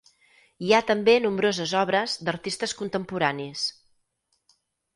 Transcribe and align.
Hi 0.67 0.71
ha 0.71 0.79
també 0.91 1.13
nombroses 1.25 1.75
obres 1.81 2.17
d'artistes 2.29 2.75
contemporanis. 2.81 3.69